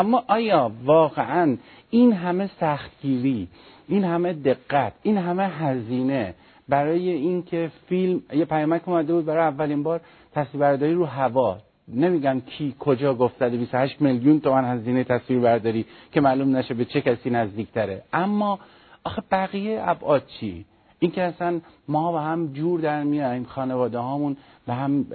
اما 0.00 0.24
آیا 0.28 0.72
واقعا 0.84 1.56
این 1.90 2.12
همه 2.12 2.50
سختگیری 2.60 3.48
این 3.88 4.04
همه 4.04 4.32
دقت 4.32 4.92
این 5.02 5.16
همه 5.16 5.48
هزینه 5.48 6.34
برای 6.68 7.10
اینکه 7.10 7.70
فیلم 7.88 8.22
یه 8.32 8.44
پیامک 8.44 8.88
اومده 8.88 9.12
بود 9.12 9.24
برای 9.24 9.44
اولین 9.44 9.82
بار 9.82 10.00
تصویربرداری 10.34 10.94
رو 10.94 11.04
هوا. 11.04 11.58
نمیگم 11.88 12.40
کی 12.40 12.74
کجا 12.78 13.14
گفت 13.14 13.42
28 13.42 14.02
میلیون 14.02 14.40
تومن 14.40 14.64
هزینه 14.64 15.04
تصویر 15.04 15.40
برداری 15.40 15.86
که 16.12 16.20
معلوم 16.20 16.56
نشه 16.56 16.74
به 16.74 16.84
چه 16.84 17.00
کسی 17.00 17.30
نزدیکتره. 17.30 18.02
اما 18.12 18.58
آخه 19.04 19.22
بقیه 19.30 19.80
ابعاد 19.84 20.22
چی؟ 20.26 20.64
این 21.02 21.10
که 21.10 21.22
اصلا 21.22 21.60
ما 21.88 22.12
با 22.12 22.20
هم 22.20 22.52
جور 22.52 22.80
در 22.80 23.02
میایم 23.02 23.44
خانواده 23.44 23.98
هامون 23.98 24.36
به 24.66 24.74
هم 24.74 25.06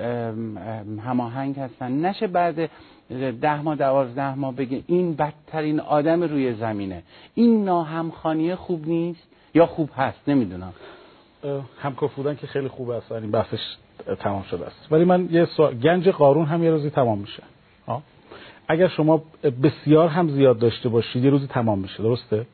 هماهنگ 1.05 1.59
هستن. 1.59 2.05
نشه 2.05 2.27
بعد 2.27 2.69
ده 3.41 3.61
ماه 3.61 3.75
دوازده 3.75 4.35
ماه 4.35 4.55
بگه 4.55 4.81
این 4.87 5.15
بدترین 5.15 5.79
آدم 5.79 6.23
روی 6.23 6.53
زمینه. 6.53 7.03
این 7.35 7.65
ناهمخانی 7.65 8.55
خوب 8.55 8.87
نیست 8.87 9.27
یا 9.53 9.65
خوب 9.65 9.89
هست؟ 9.97 10.19
نمی‌دونم. 10.27 10.73
همکار 11.79 12.09
بودن 12.15 12.35
که 12.35 12.47
خیلی 12.47 12.67
خوب 12.67 12.89
است 12.89 13.11
این 13.11 13.31
بحثش 13.31 13.59
تمام 14.19 14.43
شده 14.43 14.65
است. 14.65 14.87
ولی 14.91 15.03
من 15.03 15.27
یه 15.31 15.45
سوال 15.45 15.73
گنج 15.73 16.09
قارون 16.09 16.45
هم 16.45 16.63
یه 16.63 16.71
روزی 16.71 16.89
تمام 16.89 17.19
میشه. 17.19 17.43
اگر 18.67 18.87
شما 18.87 19.23
بسیار 19.63 20.07
هم 20.07 20.29
زیاد 20.29 20.59
داشته 20.59 20.89
باشید 20.89 21.23
یه 21.23 21.29
روزی 21.29 21.47
تمام 21.47 21.79
میشه. 21.79 22.03
درسته؟ 22.03 22.45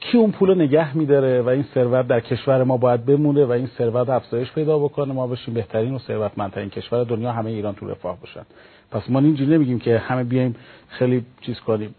کی 0.00 0.18
اون 0.18 0.30
پول 0.30 0.54
نگه 0.54 0.96
میداره 0.96 1.42
و 1.42 1.48
این 1.48 1.64
ثروت 1.74 2.08
در 2.08 2.20
کشور 2.20 2.64
ما 2.64 2.76
باید 2.76 3.04
بمونه 3.04 3.44
و 3.44 3.50
این 3.50 3.66
ثروت 3.78 4.08
افزایش 4.08 4.52
پیدا 4.52 4.78
بکنه؟ 4.78 5.12
ما 5.12 5.26
بشیم 5.26 5.54
بهترین 5.54 5.94
و 5.94 5.98
ثروتمندترین 5.98 6.70
کشور 6.70 7.04
دنیا 7.04 7.32
همه 7.32 7.50
ایران 7.50 7.74
تو 7.74 7.90
رفاه 7.90 8.20
باشن. 8.20 8.42
پس 8.90 9.02
ما 9.08 9.18
اینجوری 9.18 9.50
نمیگیم 9.50 9.78
که 9.78 9.98
همه 9.98 10.24
بیایم 10.24 10.56
خیلی 10.88 11.24
چیز 11.40 11.60
کنیم. 11.60 11.94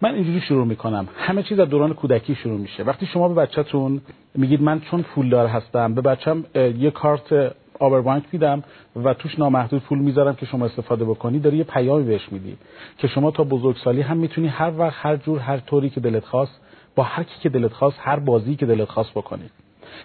من 0.00 0.14
اینجوری 0.14 0.40
شروع 0.40 0.66
می‌کنم. 0.66 1.08
همه 1.16 1.42
چیز 1.42 1.58
از 1.58 1.68
دوران 1.68 1.94
کودکی 1.94 2.34
شروع 2.34 2.58
میشه. 2.58 2.82
وقتی 2.82 3.06
شما 3.06 3.28
به 3.28 3.34
بچهتون 3.34 4.00
میگید 4.34 4.62
من 4.62 4.80
چون 4.80 5.02
پولدار 5.02 5.46
هستم 5.46 5.94
به 5.94 6.00
بچم 6.00 6.44
یه 6.54 6.90
کارت 6.90 7.54
آبربانک 7.80 8.24
میدم 8.32 8.62
و 9.04 9.14
توش 9.14 9.38
نامحدود 9.38 9.82
پول 9.82 9.98
می‌ذارم 9.98 10.34
که 10.34 10.46
شما 10.46 10.64
استفاده 10.64 11.04
بکنی. 11.04 11.38
داری 11.38 11.56
یه 11.56 11.64
پیامی 11.64 12.04
بهش 12.04 12.32
میدی 12.32 12.56
که 12.98 13.08
شما 13.08 13.30
تا 13.30 13.44
بزرگسالی 13.44 14.00
هم 14.00 14.16
می‌تونی 14.16 14.48
هر 14.48 14.72
وقت 14.78 14.94
هر 14.96 15.16
جور 15.16 15.38
هر 15.38 15.58
طوری 15.58 15.90
که 15.90 16.00
دلت 16.00 16.24
خواست 16.24 16.60
با 16.94 17.02
هر 17.02 17.22
کی 17.22 17.40
که 17.40 17.48
دلت 17.48 17.72
خواست 17.72 17.96
هر 18.00 18.18
بازی 18.18 18.56
که 18.56 18.66
دلت 18.66 18.88
خواست 18.88 19.10
بکنید 19.10 19.50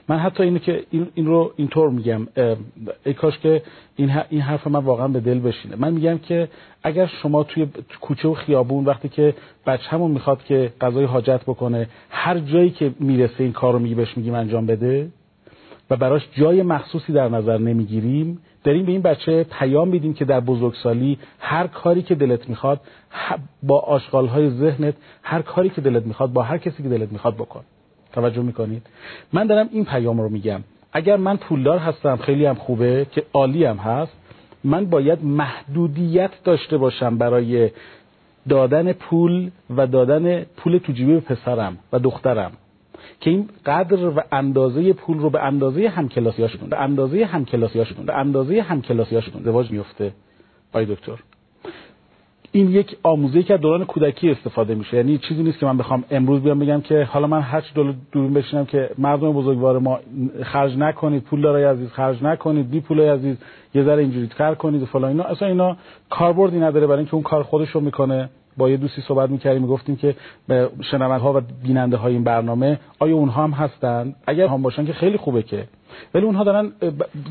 من 0.08 0.18
حتی 0.18 0.44
اینو 0.44 0.60
که 0.60 0.84
این, 0.92 1.08
این 1.14 1.26
رو 1.26 1.54
اینطور 1.56 1.90
میگم 1.90 2.28
ای 3.06 3.14
کاش 3.14 3.40
که 3.40 3.62
این, 3.96 4.22
این 4.30 4.42
حرف 4.42 4.68
من 4.68 4.80
واقعا 4.80 5.08
به 5.08 5.20
دل 5.20 5.40
بشینه. 5.40 5.76
من 5.76 5.94
میگم 5.94 6.18
که 6.18 6.48
اگر 6.84 7.06
شما 7.06 7.44
توی 7.44 7.68
کوچه 8.02 8.28
و 8.28 8.34
خیابون 8.34 8.86
وقتی 8.86 9.10
که 9.10 9.34
همون 9.68 10.12
می‌خواد 10.12 10.44
که 10.44 10.74
غذای 10.82 11.06
حاجت 11.06 11.42
بکنه 11.44 11.90
هر 12.10 12.40
جایی 12.40 12.70
که 12.70 12.92
می‌رسه 13.00 13.44
این 13.44 13.54
کار 13.54 13.74
رو 13.74 13.80
میگی 13.80 13.96
بهش 13.96 14.18
میگیم 14.18 14.34
انجام 14.34 14.66
بده. 14.66 15.08
و 15.90 15.96
براش 15.96 16.28
جای 16.34 16.64
مخصوصی 16.64 17.14
در 17.14 17.30
نظر 17.30 17.58
نمی‌گیریم. 17.58 18.40
داریم 18.64 18.86
به 18.86 18.92
این 18.92 19.02
بچه 19.02 19.44
پیام 19.44 19.88
میدیم 19.88 20.14
که 20.14 20.26
در 20.26 20.40
بزرگسالی 20.40 21.18
هر 21.40 21.68
کاری 21.68 22.02
که 22.02 22.16
دلت 22.16 22.50
می‌خواد 22.50 22.82
با 23.64 23.80
آشغالهای 23.80 24.50
ذهنت 24.50 24.94
هر 25.24 25.42
کاری 25.42 25.70
که 25.70 25.82
دلت 25.82 26.06
می‌خواد 26.06 26.34
با 26.34 26.42
هر 26.42 26.58
کسی 26.58 26.84
که 26.84 26.90
دلت 26.90 27.12
می‌خواد 27.12 27.36
بکن. 27.36 27.64
توجه 28.14 28.42
می‌کنید؟ 28.42 28.88
من 29.34 29.48
دارم 29.48 29.70
این 29.72 29.86
پیام 29.86 30.22
رو 30.22 30.30
میگم. 30.30 30.62
اگر 30.94 31.18
من 31.18 31.38
پولدار 31.38 31.78
هستم 31.78 32.16
خیلی 32.18 32.46
هم 32.46 32.56
خوبه 32.56 33.06
که 33.12 33.24
عالی 33.34 33.66
هم 33.66 33.78
هست. 33.78 34.18
من 34.64 34.86
باید 34.86 35.26
محدودیت 35.26 36.32
داشته 36.44 36.78
باشم 36.78 37.18
برای 37.18 37.70
دادن 38.50 38.94
پول 38.94 39.52
و 39.78 39.88
دادن 39.88 40.44
پول 40.44 40.78
تو 40.78 40.94
جیبه 40.94 41.14
به 41.14 41.20
پسرم 41.20 41.78
و 41.94 42.00
دخترم. 42.00 42.52
که 43.20 43.30
این 43.30 43.50
قدر 43.66 44.08
و 44.08 44.22
اندازه 44.32 44.94
پول 44.94 45.18
رو 45.18 45.30
به 45.30 45.44
اندازه 45.44 45.90
همکلاسیاشون 45.90 46.70
به 46.70 46.82
اندازه 46.82 47.26
همکلاسیاشون 47.26 48.06
به 48.06 48.14
اندازه 48.14 48.62
همکلاسیاشون 48.62 49.34
ازدواج 49.36 49.72
میفته 49.72 50.12
آی 50.74 50.86
دکتر. 50.86 51.20
این 52.52 52.72
یک 52.72 52.98
آموزه 53.04 53.44
که 53.44 53.58
دوران 53.58 53.86
کودکی 53.86 54.30
استفاده 54.30 54.76
میشه. 54.76 54.98
یعنی 54.98 55.18
چیزی 55.18 55.44
نیست 55.44 55.60
که 55.60 55.66
من 55.66 55.78
بخوام 55.78 56.04
امروز 56.12 56.42
بیام 56.42 56.60
بگم 56.60 56.82
که 56.82 57.04
حالا 57.04 57.28
من 57.28 57.42
هر 57.42 57.64
دلار 57.76 57.94
دورون 58.12 58.34
بشینم 58.34 58.66
که 58.66 58.90
مردم 58.98 59.34
بزرگوار 59.34 59.80
ما 59.80 60.00
خرج 60.44 60.78
نکنید 60.78 61.24
پول 61.24 61.42
دارای 61.42 61.64
عزیز 61.64 61.90
خرج 61.90 62.24
نکنید 62.24 62.70
بی 62.70 62.80
پول 62.80 63.00
عزیز 63.00 63.38
یه 63.74 63.84
ذره 63.84 64.02
اینجوری 64.02 64.28
کار 64.28 64.56
کنید 64.56 64.82
و 64.82 64.86
فلان 64.86 65.12
اینا. 65.12 65.24
اصلا 65.24 65.48
اینا 65.48 65.78
کاربردی 66.10 66.60
نداره 66.60 66.88
برای 66.88 67.00
اینکه 67.00 67.14
اون 67.14 67.24
کار 67.24 67.44
خودش 67.44 67.70
رو 67.70 67.82
می‌کنه. 67.82 68.30
با 68.58 68.70
یه 68.70 68.78
دوستی 68.78 69.02
صحبت 69.02 69.30
می‌کردیم 69.30 69.62
می‌گفتیم 69.62 69.96
که 69.96 70.16
به 70.48 70.70
ها 71.00 71.34
و 71.34 71.42
بیننده 71.64 71.98
های 71.98 72.14
این 72.14 72.24
برنامه 72.24 72.80
آیا 73.00 73.16
اونها 73.16 73.44
هم 73.44 73.52
هستن؟ 73.52 74.16
اگر 74.28 74.48
هم 74.48 74.62
باشن 74.62 74.86
که 74.86 74.94
خیلی 74.94 75.18
خوبه 75.18 75.44
که. 75.44 75.68
ولی 76.14 76.26
اونها 76.26 76.44
دارن 76.44 76.72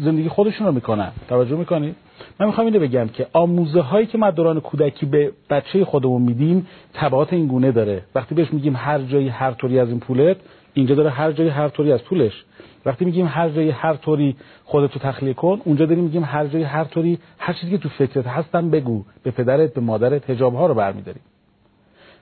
زندگی 0.00 0.28
خودشون 0.28 0.66
رو 0.66 0.72
می‌کنن. 0.72 1.12
توجه 1.28 1.56
می‌کنید؟ 1.56 1.96
من 2.40 2.46
می‌خوام 2.46 2.66
اینو 2.66 2.80
بگم 2.80 3.08
که 3.08 3.26
آموزه 3.32 3.80
هایی 3.80 4.06
که 4.06 4.18
ما 4.18 4.30
دوران 4.30 4.60
کودکی 4.60 5.06
به 5.06 5.32
بچه 5.50 5.84
خودمون 5.84 6.22
میدیم 6.22 6.66
تبعات 6.94 7.32
این 7.32 7.46
گونه 7.46 7.72
داره. 7.72 8.02
وقتی 8.14 8.34
بهش 8.34 8.52
میگیم 8.52 8.76
هر 8.76 8.98
جایی 8.98 9.28
هر 9.28 9.50
طوری 9.50 9.78
از 9.78 9.88
این 9.88 10.00
پولت 10.00 10.36
اینجا 10.74 10.94
داره 10.94 11.10
هر 11.10 11.32
جایی 11.32 11.50
هر 11.50 11.68
طوری 11.68 11.92
از 11.92 12.04
پولش. 12.04 12.44
وقتی 12.86 13.04
میگیم 13.04 13.26
هر 13.26 13.48
جایی 13.48 13.70
هر 13.70 13.94
طوری 13.94 14.36
خودتو 14.64 14.98
تخلیه 14.98 15.34
کن 15.34 15.60
اونجا 15.64 15.86
داریم 15.86 16.04
میگیم 16.04 16.24
هر 16.24 16.46
جایی 16.46 16.64
هر 16.64 16.84
طوری 16.84 17.18
هر 17.38 17.52
چیزی 17.52 17.72
که 17.72 17.78
تو 17.78 17.88
فکرت 17.88 18.26
هستن 18.26 18.70
بگو. 18.70 19.04
به 19.22 19.30
پدرت 19.30 19.74
به 19.74 19.80
مادرت 19.80 20.30
حجاب 20.30 20.54
ها 20.54 20.66
رو 20.66 20.74
برمیداری 20.74 21.20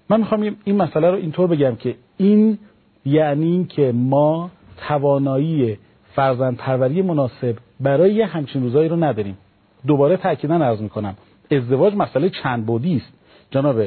من 0.09 0.21
می‌خوام 0.21 0.57
این 0.65 0.77
مسئله 0.77 1.11
رو 1.11 1.17
اینطور 1.17 1.47
بگم 1.47 1.77
که 1.77 1.95
این 2.17 2.59
یعنی 3.05 3.65
که 3.65 3.93
ما 3.95 4.51
توانایی 4.89 5.79
فرزند 6.15 6.57
پروری 6.57 7.03
مناسب 7.03 7.57
برای 7.81 8.23
همچین 8.23 8.63
روزایی 8.63 8.89
رو 8.89 9.05
نداریم. 9.05 9.39
دوباره 9.87 10.17
تاکیدا 10.17 10.55
عرض 10.55 10.81
می‌کنم 10.81 11.15
ازدواج 11.51 11.95
مسئله 11.95 12.31
چند 12.43 12.67
بودی 12.67 12.97
است. 12.97 13.13
جناب 13.51 13.83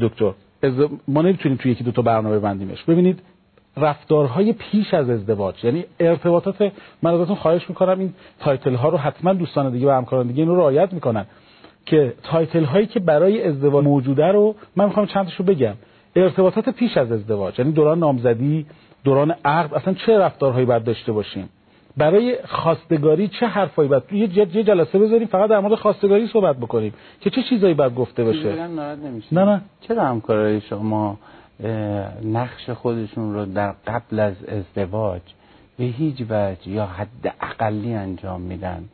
دکتر 0.00 0.32
ما 1.08 1.22
نمی‌تونیم 1.22 1.58
توی 1.58 1.72
یکی 1.72 1.84
دو 1.84 1.92
تا 1.92 2.02
برنامه 2.02 2.38
بندیمش 2.38 2.84
ببینید 2.84 3.22
رفتارهای 3.76 4.52
پیش 4.52 4.94
از 4.94 5.10
ازدواج. 5.10 5.64
یعنی 5.64 5.84
ارتباطات 6.00 6.72
من 7.02 7.14
ازتون 7.14 7.36
خواهش 7.36 7.68
می‌کنم 7.68 7.98
این 7.98 8.14
title 8.40 8.74
ها 8.74 8.88
رو 8.88 8.98
حتما 8.98 9.32
دوستان 9.32 9.72
دیگه 9.72 9.86
و 9.86 9.90
همکاران 9.90 10.26
دیگه 10.26 10.42
اینو 10.42 10.56
رعایت 10.56 10.92
می‌کنن. 10.92 11.26
که 11.86 12.14
title 12.22 12.64
هایی 12.64 12.86
که 12.86 13.00
برای 13.00 13.42
ازدواج 13.42 13.84
موجوده 13.84 14.26
رو 14.26 14.54
من 14.76 14.84
می‌خوام 14.84 15.06
چندش 15.06 15.36
رو 15.36 15.44
بگم. 15.44 15.74
ارتباطات 16.16 16.68
پیش 16.68 16.96
از 16.96 17.12
ازدواج 17.12 17.58
یعنی 17.58 17.72
دوران 17.72 17.98
نامزدی 17.98 18.66
دوران 19.04 19.34
عقد 19.44 19.74
اصلا 19.74 19.94
چه 19.94 20.18
رفتارهایی 20.18 20.66
باید 20.66 20.84
داشته 20.84 21.12
باشیم؟ 21.12 21.48
برای 21.96 22.38
خواستگاری 22.44 23.28
چه 23.28 23.46
حرفایی 23.46 23.88
باید 23.88 24.02
یه 24.12 24.64
جلسه 24.64 24.98
بذاریم 24.98 25.26
فقط 25.26 25.50
در 25.50 25.60
مورد 25.60 25.74
خواستگاری 25.74 26.26
صحبت 26.26 26.56
بکنیم. 26.56 26.94
که 27.20 27.30
چه 27.30 27.42
چیزایی 27.42 27.74
باید 27.74 27.94
گفته 27.94 28.24
بشه 28.24 28.68
نه 29.32 29.44
نه. 29.44 29.60
چرا 29.80 30.04
همکارای 30.04 30.60
شما 30.60 31.18
نقش 32.24 32.70
خودشون 32.70 33.34
رو 33.34 33.44
در 33.44 33.74
قبل 33.86 34.20
از 34.20 34.34
ازدواج 34.44 35.22
به 35.78 35.84
هیچ 35.84 36.20
وجه 36.20 36.68
یا 36.68 36.86
حد 36.86 37.34
اقلی 37.40 37.94
انجام 37.94 38.40
میدن. 38.40 38.84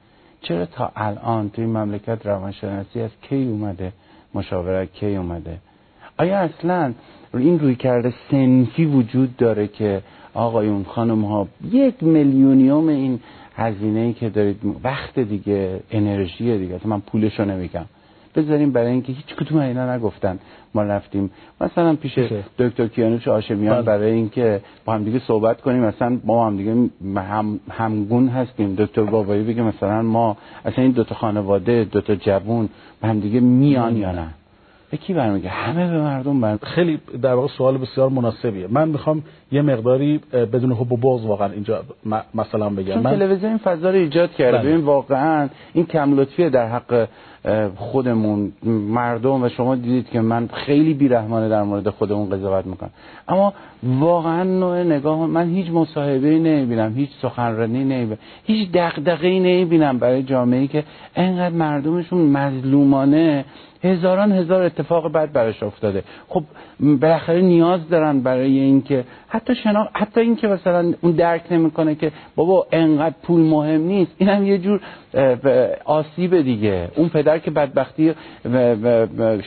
چرا 0.43 0.67
تا 0.67 0.93
الان 0.97 1.51
توی 1.51 1.67
مملکت 1.67 2.27
روانشناسی 2.27 3.01
از 3.01 3.11
کی 3.23 3.45
اومده؟ 3.45 3.93
مشاورت 4.35 4.93
کی 4.93 5.17
اومده؟ 5.17 5.59
آیا 6.19 6.39
اصلا 6.39 6.93
این 7.35 7.59
روی 7.59 7.75
کرده 7.75 8.15
سنفی 8.31 8.85
وجود 8.85 9.37
داره 9.37 9.69
که 9.69 10.03
آقایون 10.35 10.85
خانم 10.85 11.25
ها 11.25 11.49
یک 11.71 12.03
میلیونیوم 12.03 12.89
این 12.89 13.21
هزینه 13.57 14.01
ای 14.01 14.13
که 14.13 14.29
دارید 14.29 14.61
وقت 14.85 15.19
دیگه 15.19 15.81
انرژی 15.91 16.59
دیگه 16.59 16.81
من 16.85 17.01
پولشو 17.01 17.45
نمیگم. 17.45 17.85
بذاریم 18.37 18.73
برای 18.73 18.93
اینکه 18.93 19.13
هیچ 19.13 19.35
کدوم 19.35 19.59
اینا 19.59 19.97
نگفتن. 19.97 20.39
ما 20.75 20.83
رفتیم. 20.83 21.31
مثلا 21.61 21.97
پیش 21.97 22.19
دکتر 22.59 22.87
کیانوش 22.87 23.29
آشمیان 23.29 23.75
بله. 23.75 23.83
برای 23.83 24.13
اینکه 24.13 24.61
با 24.85 24.93
هم 24.93 25.05
دیگه 25.05 25.19
صحبت 25.19 25.61
کنیم. 25.61 25.85
مثلا 25.85 26.19
با 26.25 26.47
هم 26.47 26.57
دیگه 26.57 26.75
هم 27.17 27.61
همگون 27.71 28.29
هستیم. 28.29 28.75
دکتر 28.75 29.03
بابایی 29.03 29.43
بگه 29.43 29.63
مثلا 29.63 30.03
ما 30.03 30.37
اصلا 30.65 30.85
این 30.85 30.93
دوتا 30.93 31.15
خانواده 31.15 31.85
دوتا 31.85 32.15
جوون 32.15 32.69
با 33.03 33.09
هم 33.09 33.21
دیگه 33.21 33.41
میان 33.41 33.97
یا 33.97 34.13
نه؟ 34.13 34.27
به 34.91 34.97
کی 34.97 35.15
برمیگه 35.15 35.49
همه 35.49 35.91
به 35.91 36.01
مردم 36.01 36.41
بر 36.41 36.57
خیلی 36.63 37.01
در 37.23 37.35
واقع 37.35 37.49
سوال 37.49 37.79
بسیار 37.79 38.09
مناسبیه. 38.09 38.67
من 38.71 38.89
می‌خوام 38.89 39.23
یه 39.53 39.63
مقداری 39.63 40.21
بدون 40.33 40.73
حب 40.73 40.93
و 40.93 40.97
بغض 40.97 41.25
واقعا 41.25 41.53
اینجا 41.53 41.83
مثلا 42.35 42.71
بگم. 42.71 43.01
من 43.01 43.11
تلویزیون 43.11 43.49
این 43.49 43.59
فضا 43.59 43.91
رو 43.91 43.97
ایجاد 43.97 44.33
کرده. 44.33 44.59
بله. 44.59 44.69
ببین 44.69 44.85
واقعا 44.85 45.49
این 45.73 45.87
کم 45.87 46.15
لطفیه 46.15 46.51
در 46.51 46.69
حق 46.69 47.09
خودمون 47.77 48.53
مردم 48.89 49.43
و 49.43 49.49
شما 49.49 49.75
دیدید 49.75 50.09
که 50.09 50.21
من 50.21 50.49
خیلی 50.53 50.95
بیرحمانه 50.95 51.49
در 51.49 51.63
مورد 51.63 51.91
خودمون 51.91 52.31
قضاوت 52.31 52.67
می‌کنم. 52.67 52.91
اما 53.29 53.53
واقعا 53.83 54.43
نوع 54.45 54.83
نگاه 54.83 55.27
من 55.27 55.49
هیچ 55.49 55.71
مصاحبه 55.71 56.39
نمی‌بینم 56.39 56.93
هیچ 56.97 57.11
سخنرانی 57.23 57.85
نمی‌بینم 57.85 58.19
هیچ 58.45 58.69
دغدغه‌ای 58.73 59.41
نمی‌بینم 59.41 59.99
برای 59.99 60.23
جامعه 60.23 60.67
که 60.67 60.85
انقدر 61.17 61.55
مردمشون 61.55 62.21
مظلومانه 62.21 63.45
هزاران 63.85 64.33
هزار 64.33 64.63
اتفاق 64.63 65.13
بد 65.13 65.33
براش 65.33 65.63
افتاده. 65.63 66.03
خب 66.29 66.43
بالاخره 66.81 67.41
نیاز 67.41 67.89
دارن 67.89 68.21
برای 68.21 68.59
اینکه 68.59 69.05
حتی 69.29 69.55
شنا 69.55 69.89
حتی 69.93 70.21
اینکه 70.21 70.49
مثلا 70.49 70.93
اون 71.01 71.13
درک 71.13 71.43
نمی‌کنه 71.51 71.95
که 71.95 72.13
بابا 72.37 72.67
انقدر 72.73 73.15
پول 73.23 73.41
مهم 73.41 73.81
نیست 73.81 74.13
اینم 74.19 74.47
یه 74.47 74.59
جور 74.59 74.81
آسیب 75.85 76.41
دیگه. 76.41 76.89
اون 76.97 77.09
پدر 77.09 77.30
که 77.39 77.51
بدبختی 77.51 78.15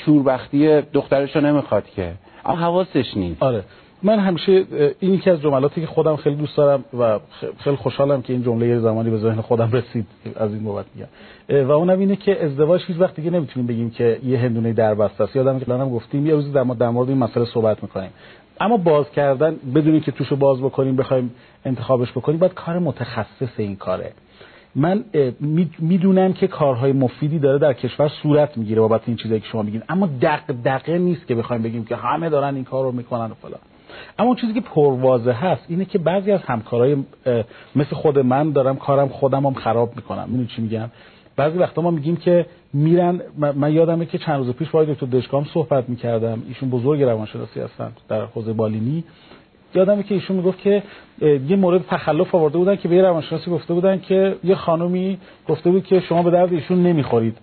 شوربختی 0.06 0.82
دخترشو 0.82 1.42
نمی‌خواد 1.42 1.86
که. 1.96 2.12
اما 2.46 2.58
حواسش 2.58 3.18
نیست. 3.18 3.44
آره. 3.44 3.64
من 4.06 4.20
همیشه 4.20 4.66
این 5.00 5.14
یکی 5.14 5.30
از 5.30 5.42
جملاتی 5.42 5.82
که 5.82 5.88
خودم 5.88 6.16
خیلی 6.16 6.36
دوست 6.36 6.58
دارم 6.58 6.84
و 7.00 7.20
خیلی 7.58 7.76
خوشحالم 7.76 8.22
که 8.22 8.34
این 8.34 8.44
جمله 8.44 8.68
یه 8.68 8.80
زمانی 8.80 9.10
به 9.10 9.18
ذهن 9.18 9.42
خودم 9.42 9.72
رسید 9.72 10.06
از 10.36 10.54
این 10.54 10.64
بابت 10.64 10.86
میگم. 10.96 11.68
و 11.68 11.72
اونم 11.72 12.00
اینه 12.00 12.16
که 12.16 12.46
ازدواج 12.46 12.82
هیچ 12.88 12.98
وقت 13.00 13.16
دیگه 13.16 13.30
نمی‌تونیم 13.30 13.68
بگیم 13.68 13.90
که 13.90 14.20
یه 14.24 14.40
هندونه 14.40 14.74
در 14.74 14.96
بسته 14.96 15.24
است. 15.24 15.36
یادم 15.36 15.60
که 15.60 15.74
هم 15.74 15.90
گفتیم 15.90 16.28
یه 16.28 16.34
روزی 16.34 16.52
در 16.52 16.90
مورد 16.90 17.10
این 17.10 17.18
مسئله 17.18 17.46
صحبت 17.46 17.84
می‌کنیم. 17.84 18.10
اما 18.62 18.78
باز 18.78 19.12
کردن 19.12 19.56
بدون 19.76 20.00
که 20.00 20.12
توشو 20.12 20.36
باز 20.36 20.62
بکنیم 20.62 20.96
بخوایم 20.96 21.36
انتخابش 21.66 22.12
بکنیم 22.12 22.40
باید 22.40 22.54
کار 22.54 22.80
متخصص 22.80 23.50
این 23.58 23.76
کاره. 23.76 24.12
من 24.76 25.04
می‌دونم 25.80 26.34
که 26.34 26.48
کارهای 26.48 26.92
مفیدی 26.92 27.40
داره 27.40 27.60
در 27.60 27.74
کشور 27.74 28.08
صورت 28.08 28.58
می‌گیره 28.58 28.82
بابت 28.82 29.02
این 29.08 29.18
چیزایی 29.18 29.42
که 29.42 29.48
شما 29.48 29.62
میگین. 29.62 29.84
اما 29.90 30.10
دغدغه 30.22 30.98
نیست 30.98 31.28
که 31.28 31.36
بخوایم 31.36 31.62
بگیم 31.62 31.86
که 31.86 31.96
همه 31.96 32.30
دارن 32.30 32.56
این 32.56 32.64
کار 32.64 32.84
رو 32.84 32.92
می‌کنن 32.92 33.32
و 33.32 33.34
فلان. 33.34 33.60
اما 34.20 34.36
چیزی 34.36 34.54
که 34.54 34.62
پروازه 34.62 35.32
هست 35.32 35.66
اینه 35.68 35.86
که 35.86 35.98
بعضی 35.98 36.32
از 36.32 36.42
همکارای 36.42 36.98
مثل 37.76 37.96
خود 37.96 38.20
من 38.20 38.52
دارم 38.52 38.76
کارم 38.76 39.08
خودم 39.08 39.46
هم 39.46 39.54
خراب 39.54 39.96
می‌کنم. 39.96 40.26
می‌دونی 40.28 40.48
چی 40.56 40.62
میگم؟ 40.62 40.90
بعضی 41.36 41.58
وقتا 41.58 41.82
ما 41.82 41.92
میگیم 41.92 42.16
که 42.16 42.46
میرن 42.74 43.22
من 43.38 43.74
یادمه 43.74 44.06
که 44.06 44.18
چند 44.18 44.38
روز 44.38 44.56
پیش 44.56 44.70
با 44.70 44.84
دکتر 44.84 45.06
دشکام 45.06 45.46
صحبت 45.54 45.90
می‌کردم. 45.90 46.44
ایشون 46.48 46.70
بزرگ 46.70 47.02
روانشناسی 47.02 47.60
هستن 47.60 47.92
در 48.10 48.26
حوزه 48.26 48.54
بالینی. 48.54 49.04
یادمه 49.76 50.04
که 50.04 50.16
ایشون 50.16 50.36
می‌گفت 50.36 50.60
که 50.60 50.84
یه 51.22 51.56
مورد 51.56 51.82
تخلف 51.88 52.36
آورده 52.36 52.58
بودن 52.58 52.76
که 52.76 52.88
به 52.88 52.96
یه 52.96 53.02
روانشناسی 53.02 53.52
گفته 53.52 53.74
بودن 53.74 54.00
که 54.00 54.36
یه 54.44 54.56
خانومی 54.56 55.18
گفته 55.48 55.70
بود 55.72 55.84
که 55.84 56.00
شما 56.00 56.24
به 56.24 56.32
درد 56.32 56.54
ایشون 56.54 56.84
نمی‌خورید. 56.84 57.38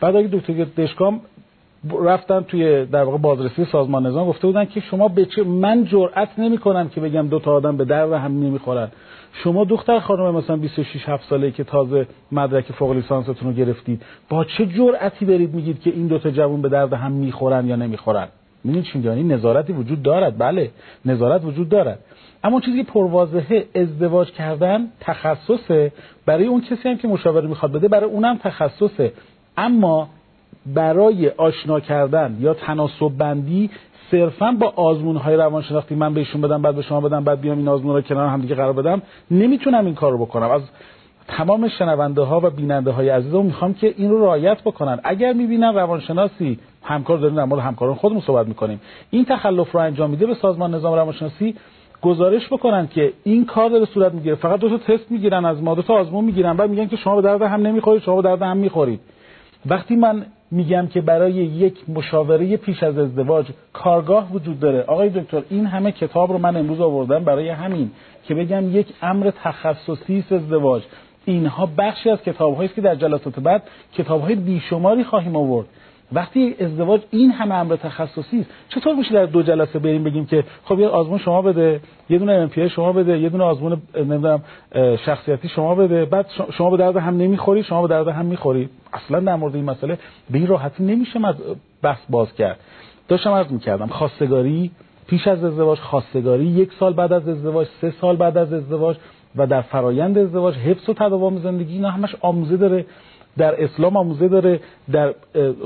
بعد 0.00 0.16
اگه 0.16 0.28
دکتر 0.28 0.64
دشکام 0.64 1.20
رفتن 2.04 2.40
توی 2.40 2.86
در 2.86 3.02
واقع 3.02 3.18
بازرسی 3.18 3.64
سازمان 3.64 4.06
نظام 4.06 4.28
گفته 4.28 4.46
بودن 4.46 4.64
که 4.64 4.80
شما 4.80 5.08
به 5.08 5.24
چه 5.24 5.44
من 5.44 5.84
جرئت 5.84 6.38
نمی‌کنم 6.38 6.88
که 6.88 7.00
بگم 7.00 7.28
دو 7.28 7.38
تا 7.38 7.52
آدم 7.52 7.76
به 7.76 7.84
درد 7.84 8.12
هم 8.12 8.32
نمی‌خورن. 8.32 8.88
شما 9.32 9.64
دختر 9.64 9.98
خانم 10.00 10.34
مثلا 10.34 10.56
26 10.56 11.08
7 11.08 11.28
ساله 11.30 11.50
که 11.50 11.64
تازه 11.64 12.06
مدرک 12.32 12.72
فوق 12.72 12.92
لیسانستون 12.92 13.48
رو 13.48 13.52
گرفتید 13.52 14.02
با 14.28 14.44
چه 14.44 14.66
جرأتی 14.66 15.24
برید 15.24 15.54
میگید 15.54 15.80
که 15.80 15.90
این 15.90 16.06
دو 16.06 16.18
تا 16.18 16.30
جوون 16.30 16.62
به 16.62 16.68
درد 16.68 16.92
هم 16.92 17.12
می‌خورن 17.12 17.66
یا 17.66 17.76
نمی‌خورن؟ 17.76 18.28
می‌دونید 18.64 18.84
چی 18.84 18.98
میگم؟ 18.98 19.32
نظارتی 19.32 19.72
وجود 19.72 20.02
دارد 20.02 20.38
بله 20.38 20.70
نظارت 21.04 21.44
وجود 21.44 21.68
دارد. 21.68 21.98
اما 22.44 22.60
چیزی 22.60 22.84
که 22.84 22.92
پروازه 22.92 23.66
ازدواج 23.74 24.30
کردن 24.30 24.88
تخصصه 25.00 25.92
برای 26.26 26.46
اون 26.46 26.60
کسی 26.60 26.88
هم 26.88 26.98
که 26.98 27.08
مشاوره 27.08 27.48
می‌خواد 27.48 27.72
بده 27.72 27.88
برای 27.88 28.10
اونم 28.10 28.38
تخصصه 28.38 29.12
اما 29.56 30.08
برای 30.66 31.28
آشنا 31.28 31.80
کردن 31.80 32.36
یا 32.40 32.54
تناسب 32.54 33.08
بندی 33.18 33.70
صرفا 34.10 34.56
با 34.60 34.72
آزمون 34.76 35.16
های 35.16 35.36
روانشناختی 35.36 35.94
من 35.94 36.14
بهشون 36.14 36.40
بدم 36.40 36.62
بعد 36.62 36.74
به 36.74 36.82
شما 36.82 37.00
بدم 37.00 37.24
بعد 37.24 37.40
بیام 37.40 37.58
این 37.58 37.68
آزمون 37.68 37.94
رو 37.94 38.00
کنار 38.00 38.28
هم 38.28 38.40
دیگه 38.40 38.54
قرار 38.54 38.72
بدم 38.72 39.02
نمی‌تونم 39.30 39.86
این 39.86 39.94
کار 39.94 40.12
رو 40.12 40.18
بکنم. 40.18 40.50
از 40.50 40.62
تمام 41.36 41.68
شنونده 41.68 42.22
ها 42.22 42.40
و 42.40 42.50
بیننده 42.50 42.90
های 42.90 43.08
عزیزم 43.08 43.44
می‌خوام 43.44 43.74
که 43.74 43.94
این 43.96 44.10
رو 44.10 44.24
رعایت 44.24 44.62
بکنن. 44.62 45.00
اگر 45.04 45.32
می‌بینن 45.32 45.74
روانشناسی 45.74 46.58
همکار 46.82 47.18
داریم 47.18 47.36
در 47.36 47.44
مورد 47.44 47.62
همکاران 47.62 47.94
خودمون 47.94 48.22
صحبت 48.22 48.46
می‌کنیم. 48.48 48.80
این 49.10 49.24
تخلف 49.24 49.72
رو 49.72 49.80
انجام 49.80 50.10
میده 50.10 50.26
به 50.26 50.34
سازمان 50.34 50.74
نظام 50.74 50.94
روانشناسی 50.94 51.54
گزارش 52.02 52.46
بکنن 52.46 52.88
که 52.88 53.12
این 53.24 53.44
کار 53.44 53.70
داره 53.70 53.84
صورت 53.84 54.14
می‌گیره. 54.14 54.34
فقط 54.34 54.60
دو 54.60 54.68
تا 54.68 54.78
تست 54.78 55.10
می‌گیرن 55.10 55.44
از 55.44 55.62
ما 55.62 55.74
دو 55.74 55.82
تا 55.82 55.94
آزمون 55.94 56.24
می‌گیرن 56.24 56.56
بعد 56.56 56.70
میگن 56.70 56.86
که 56.86 56.96
شما 56.96 57.16
به 57.16 57.22
درد 57.22 57.42
هم 57.42 57.66
نمی‌خورید 57.66 58.02
شما 58.02 58.16
به 58.16 58.22
درد 58.22 58.42
هم 58.42 58.56
می‌خورید. 58.56 59.00
وقتی 59.66 59.96
من 59.96 60.26
میگم 60.50 60.86
که 60.86 61.00
برای 61.00 61.32
یک 61.32 61.76
مشاوره 61.88 62.56
پیش 62.56 62.82
از 62.82 62.98
ازدواج 62.98 63.46
کارگاه 63.72 64.32
وجود 64.32 64.60
داره 64.60 64.82
آقای 64.82 65.08
دکتر 65.08 65.42
این 65.50 65.66
همه 65.66 65.92
کتاب 65.92 66.32
رو 66.32 66.38
من 66.38 66.56
امروز 66.56 66.80
آوردم 66.80 67.24
برای 67.24 67.48
همین 67.48 67.90
که 68.24 68.34
بگم 68.34 68.76
یک 68.76 68.86
امر 69.02 69.30
تخصصی 69.42 70.18
است 70.18 70.32
ازدواج. 70.32 70.82
اینها 71.24 71.68
بخشی 71.78 72.10
از 72.10 72.22
کتاب 72.22 72.60
است 72.60 72.74
که 72.74 72.80
در 72.80 72.94
جلسات 72.94 73.40
بعد 73.40 73.62
کتاب 73.94 74.20
های 74.20 74.34
بیشماری 74.34 75.04
خواهیم 75.04 75.36
آورد. 75.36 75.66
وقتی 76.12 76.54
ازدواج 76.60 77.00
این 77.10 77.30
همه 77.30 77.54
امر 77.54 77.76
تخصصی 77.76 78.40
است 78.40 78.50
چطور 78.68 78.94
میشه 78.94 79.14
در 79.14 79.26
دو 79.26 79.42
جلسه 79.42 79.78
بریم 79.78 80.04
بگیم 80.04 80.26
که 80.26 80.44
خب 80.64 80.80
یه 80.80 80.88
آزمون 80.88 81.18
شما 81.18 81.42
بده 81.42 81.80
یه 82.10 82.18
دونه 82.18 82.32
ام 82.32 82.68
شما 82.68 82.92
بده 82.92 83.18
یه 83.18 83.28
دونه 83.28 83.44
آزمون 83.44 83.82
نمی‌دونم 83.96 84.42
شخصیتی 85.06 85.48
شما 85.48 85.74
بده 85.74 86.04
بعد 86.04 86.26
شما 86.52 86.70
به 86.70 86.76
درد 86.76 86.96
هم 86.96 87.16
نمی‌خوری 87.16 87.62
شما 87.62 87.82
به 87.82 87.88
درد 87.88 88.08
هم 88.08 88.26
می‌خوری. 88.26 88.68
اصلا 88.92 89.20
در 89.20 89.36
مورد 89.36 89.54
این 89.54 89.64
مسئله 89.64 89.98
به 90.30 90.38
این 90.38 90.46
راحتی 90.46 90.84
نمیشه 90.84 91.20
بحث 91.82 92.00
باز 92.10 92.34
کرد. 92.34 92.60
داشتم 93.08 93.30
عرض 93.30 93.52
می‌کردم 93.52 93.86
خواستگاری 93.86 94.70
پیش 95.06 95.26
از 95.26 95.44
ازدواج 95.44 95.78
خواستگاری 95.78 96.44
یک 96.44 96.72
سال 96.80 96.92
بعد 96.92 97.12
از 97.12 97.28
ازدواج 97.28 97.66
سه 97.80 97.94
سال 98.00 98.16
بعد 98.16 98.38
از 98.38 98.52
ازدواج 98.52 98.96
و 99.36 99.46
در 99.46 99.62
فرایند 99.62 100.18
ازدواج 100.18 100.54
حفظ 100.54 100.88
و 100.88 100.94
تداوم 100.94 101.38
زندگی 101.38 101.74
اینا 101.74 101.90
همش 101.90 102.16
آموزه 102.20 102.56
داره. 102.56 102.86
در 103.36 103.64
اسلام 103.64 103.96
آموزه 103.96 104.28
داره 104.28 104.60
در 104.92 105.14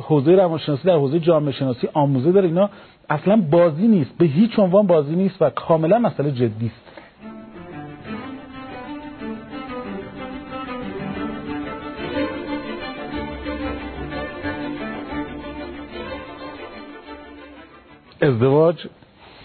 حوزه 0.02 0.32
روانشناسی 0.32 0.82
در 0.84 0.96
حوزه 0.96 1.20
جامعه 1.20 1.52
شناسی 1.52 1.88
آموزه 1.92 2.32
داره. 2.32 2.48
اینا 2.48 2.70
اصلا 3.10 3.36
بازی 3.36 3.88
نیست 3.88 4.18
به 4.18 4.26
هیچ 4.26 4.58
عنوان 4.58 4.86
بازی 4.86 5.16
نیست 5.16 5.42
و 5.42 5.50
کاملا 5.50 5.98
مسئله 5.98 6.30
جدی 6.30 6.66
است. 6.66 6.98
ازدواج 18.20 18.86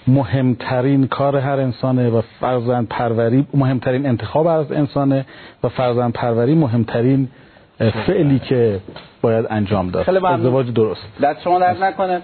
مهمترین 0.07 1.07
کار 1.07 1.37
هر 1.37 1.59
انسانه 1.59 2.09
و 2.09 2.21
فرزند 2.39 2.87
پروری 2.87 3.47
مهمترین 3.53 4.05
انتخاب 4.05 4.47
از 4.47 4.71
انسانه 4.71 5.25
و 5.63 5.69
فرزند 5.69 6.13
پروری 6.13 6.55
مهمترین 6.55 7.27
فعلی 7.79 8.39
که 8.39 8.79
باید 9.21 9.45
انجام 9.49 9.89
داد. 9.89 10.09
ازدواج 10.09 10.73
درست. 10.73 11.01
دست 11.23 11.41
شما 11.41 11.59
درد 11.59 11.83
نکنه. 11.83 12.21